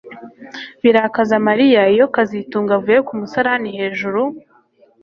Birakaza 0.83 1.35
Mariya 1.47 1.81
iyo 1.93 2.05
kazitunga 2.15 2.71
avuye 2.77 2.99
ku 3.07 3.13
musarani 3.19 3.69
hejuru 3.77 4.21